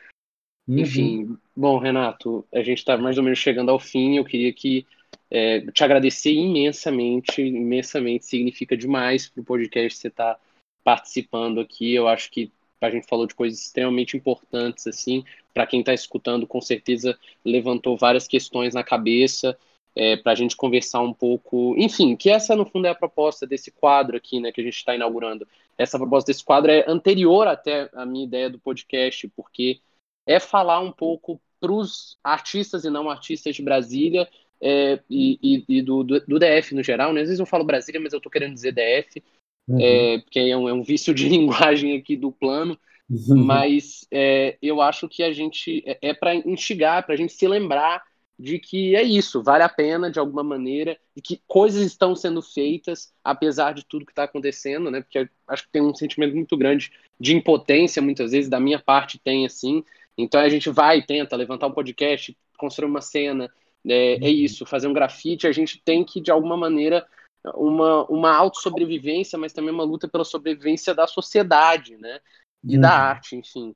[0.68, 0.80] Uhum.
[0.80, 4.18] Enfim, bom, Renato, a gente está mais ou menos chegando ao fim.
[4.18, 4.86] Eu queria que
[5.30, 10.39] é, te agradecer imensamente, imensamente, significa demais para o podcast você estar tá
[10.84, 11.93] participando aqui.
[11.93, 16.45] Eu acho que a gente falou de coisas extremamente importantes, assim, para quem está escutando,
[16.45, 19.57] com certeza levantou várias questões na cabeça
[19.96, 21.76] é, para a gente conversar um pouco.
[21.78, 24.76] Enfim, que essa no fundo é a proposta desse quadro aqui, né, que a gente
[24.76, 25.48] está inaugurando.
[25.78, 29.80] Essa proposta desse quadro é anterior até a minha ideia do podcast, porque
[30.28, 34.28] é falar um pouco para os artistas e não artistas de Brasília
[34.62, 37.22] é, e, e, e do, do, do, DF no geral, né?
[37.22, 39.24] Às vezes eu falo Brasília, mas eu estou querendo dizer DF,
[39.68, 39.80] uhum.
[39.80, 42.78] é, porque é um, é um vício de linguagem aqui do plano.
[43.10, 43.44] Uhum.
[43.44, 47.48] Mas é, eu acho que a gente é, é para instigar, para a gente se
[47.48, 48.02] lembrar
[48.44, 52.41] de que é isso, vale a pena de alguma maneira, e que coisas estão sendo
[52.41, 55.00] feitas, apesar de tudo que está acontecendo, né?
[55.00, 59.18] Porque acho que tem um sentimento muito grande de impotência, muitas vezes, da minha parte
[59.18, 59.82] tem assim.
[60.18, 63.50] Então a gente vai e tenta levantar um podcast, construir uma cena,
[63.88, 64.28] é, é uhum.
[64.28, 67.08] isso, fazer um grafite, a gente tem que, de alguma maneira,
[67.56, 72.20] uma, uma autossobrevivência, mas também uma luta pela sobrevivência da sociedade, né?
[72.62, 72.82] E uhum.
[72.82, 73.74] da arte, enfim.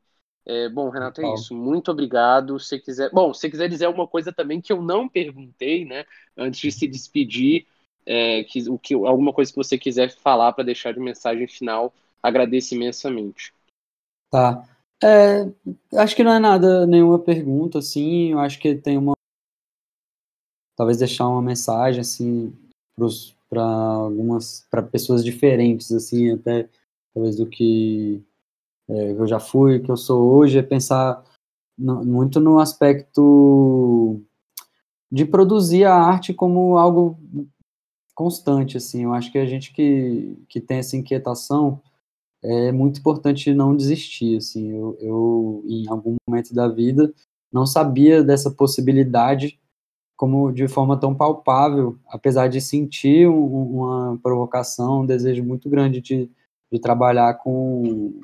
[0.50, 1.54] É, bom, Renato, é isso.
[1.54, 2.58] Muito obrigado.
[2.58, 6.06] Se quiser, bom, se quiser dizer alguma coisa também que eu não perguntei, né,
[6.38, 7.68] antes de se despedir,
[8.06, 11.94] é, que, o que, alguma coisa que você quiser falar para deixar de mensagem final,
[12.24, 13.54] agradeço imensamente.
[14.32, 14.66] Tá.
[15.04, 15.46] É,
[15.98, 18.32] acho que não é nada, nenhuma pergunta, assim.
[18.32, 19.16] Eu acho que tem uma.
[20.78, 22.54] Talvez deixar uma mensagem, assim,
[23.50, 24.66] para algumas.
[24.72, 26.70] para pessoas diferentes, assim, até
[27.14, 28.24] talvez do que
[28.90, 31.24] é, eu já fui, que eu sou hoje, é pensar
[31.78, 34.22] no, muito no aspecto
[35.12, 37.20] de produzir a arte como algo
[38.16, 39.04] constante, assim.
[39.04, 41.82] Eu acho que a gente que, que tem essa inquietação
[42.44, 44.72] é muito importante não desistir, assim.
[44.72, 47.14] Eu, eu, em algum momento da vida,
[47.52, 49.60] não sabia dessa possibilidade
[50.16, 56.02] como de forma tão palpável, apesar de sentir um, uma provocação, um desejo muito grande
[56.02, 56.30] de,
[56.72, 58.20] de trabalhar com,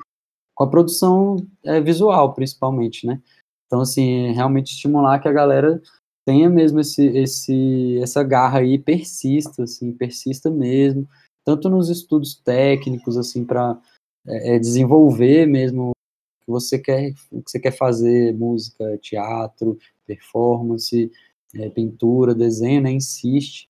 [0.54, 3.20] com a produção é, visual, principalmente, né?
[3.66, 5.82] Então, assim, realmente estimular que a galera
[6.24, 11.08] tenha mesmo esse, esse, essa garra aí, persista, assim, persista mesmo,
[11.44, 13.78] tanto nos estudos técnicos, assim, para
[14.26, 19.78] é, é, desenvolver mesmo o que você quer, o que você quer fazer, música, teatro,
[20.06, 21.10] performance,
[21.54, 22.92] é, pintura, desenho, né?
[22.92, 23.68] Insiste.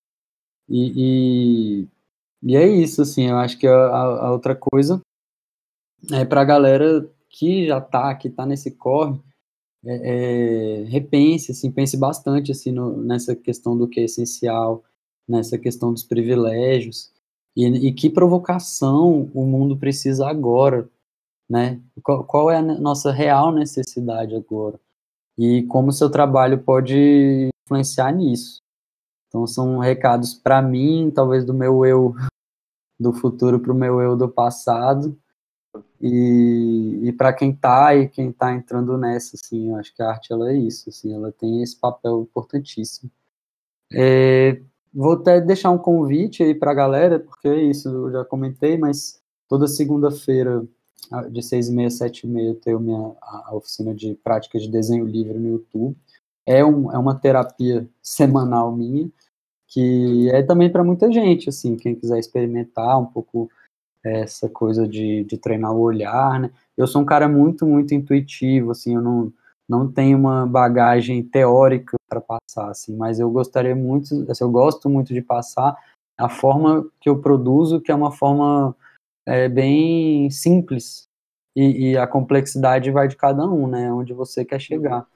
[0.68, 1.89] E, e,
[2.43, 5.01] e, é isso, assim, eu acho que a, a outra coisa
[6.12, 9.18] é, para a galera que já está, que está nesse corre,
[9.84, 14.82] é, é, repense, assim, pense bastante assim, no, nessa questão do que é essencial,
[15.28, 17.12] nessa questão dos privilégios,
[17.57, 20.88] e, e que provocação o mundo precisa agora,
[21.48, 21.80] né?
[22.02, 24.80] Qual, qual é a nossa real necessidade agora?
[25.38, 28.61] E como o seu trabalho pode influenciar nisso.
[29.28, 32.14] Então, são recados para mim, talvez do meu eu
[32.98, 35.18] do futuro para o meu eu do passado,
[36.01, 40.11] e, e para quem está e quem está entrando nessa, assim, eu acho que a
[40.11, 43.11] arte ela é isso, assim, ela tem esse papel importantíssimo.
[43.93, 44.61] É,
[44.93, 48.77] vou até deixar um convite aí para a galera, porque é isso eu já comentei,
[48.77, 50.64] mas toda segunda-feira,
[51.31, 54.68] de seis e meia, sete e meia, eu tenho minha, a oficina de prática de
[54.68, 55.97] desenho livre no YouTube.
[56.47, 59.11] É, um, é uma terapia semanal minha,
[59.66, 63.51] que é também para muita gente, assim, quem quiser experimentar um pouco
[64.05, 66.50] essa coisa de, de treinar o olhar, né?
[66.76, 69.32] Eu sou um cara muito, muito intuitivo, assim, eu não,
[69.68, 74.90] não tenho uma bagagem teórica para passar, assim, mas eu gostaria muito, assim, eu gosto
[74.90, 75.76] muito de passar
[76.18, 78.76] a forma que eu produzo, que é uma forma
[79.26, 81.09] é, bem simples,
[81.57, 85.07] e, e, a complexidade vai de cada um, né, onde você quer chegar.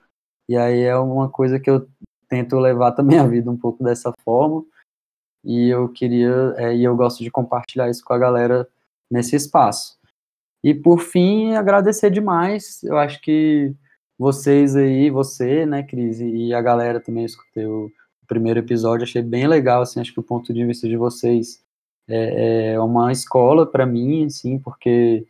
[0.48, 1.88] E aí é uma coisa que eu
[2.28, 4.64] tento levar também a vida um pouco dessa forma,
[5.44, 8.68] e eu queria, é, e eu gosto de compartilhar isso com a galera
[9.10, 9.98] nesse espaço.
[10.62, 13.74] E por fim, agradecer demais, eu acho que
[14.18, 17.90] vocês aí, você, né, Cris, e a galera também, eu escutei o
[18.26, 21.62] primeiro episódio, achei bem legal, assim, acho que o ponto de vista de vocês
[22.08, 25.24] é, é uma escola para mim, assim, porque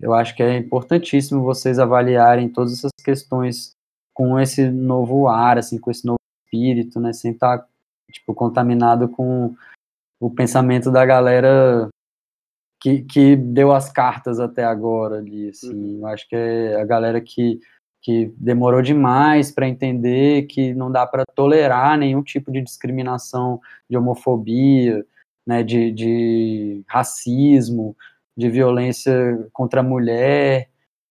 [0.00, 3.72] eu acho que é importantíssimo vocês avaliarem todas essas questões
[4.12, 7.68] com esse novo ar, assim, com esse novo espírito, né, sem estar, tá,
[8.10, 9.54] tipo, contaminado com
[10.20, 11.88] o pensamento da galera
[12.80, 16.00] que, que deu as cartas até agora ali, assim, uhum.
[16.00, 17.60] eu acho que é a galera que
[18.00, 23.60] que demorou demais para entender que não dá para tolerar nenhum tipo de discriminação,
[23.90, 25.04] de homofobia,
[25.46, 27.96] né, de, de racismo,
[28.36, 30.68] de violência contra a mulher,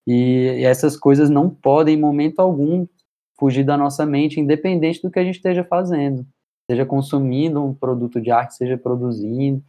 [0.08, 2.88] e, e essas coisas não podem, em momento algum,
[3.38, 6.26] fugir da nossa mente, independente do que a gente esteja fazendo,
[6.70, 9.62] seja consumindo um produto de arte, seja produzindo,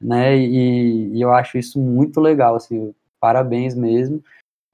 [0.00, 4.22] né, e, e eu acho isso muito legal, assim, parabéns mesmo,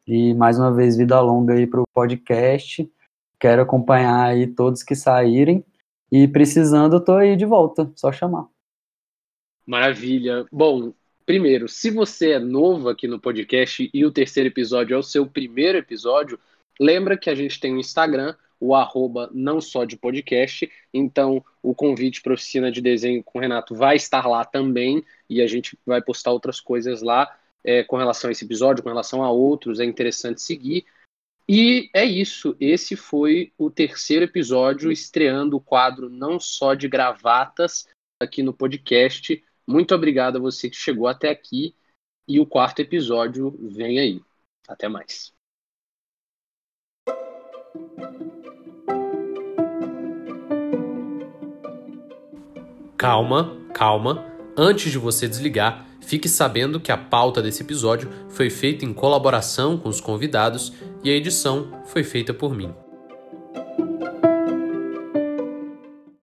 [0.06, 2.90] e mais uma vez, vida longa aí para o podcast.
[3.40, 5.64] Quero acompanhar aí todos que saírem.
[6.12, 8.46] E precisando, tô aí de volta, só chamar.
[9.66, 10.46] Maravilha.
[10.52, 10.92] Bom,
[11.24, 15.26] primeiro, se você é novo aqui no podcast e o terceiro episódio é o seu
[15.26, 16.38] primeiro episódio,
[16.78, 21.74] lembra que a gente tem um Instagram, o arroba não só de podcast, então o
[21.74, 25.78] convite para oficina de desenho com o Renato vai estar lá também e a gente
[25.84, 29.80] vai postar outras coisas lá é, com relação a esse episódio, com relação a outros,
[29.80, 30.86] é interessante seguir.
[31.46, 37.86] E é isso, esse foi o terceiro episódio, estreando o quadro não só de gravatas
[38.22, 39.44] aqui no podcast.
[39.66, 41.74] Muito obrigado a você que chegou até aqui
[42.26, 44.22] e o quarto episódio vem aí.
[44.66, 45.34] Até mais.
[53.04, 54.24] Calma, calma.
[54.56, 59.78] Antes de você desligar, Fique sabendo que a pauta desse episódio foi feita em colaboração
[59.78, 62.74] com os convidados e a edição foi feita por mim.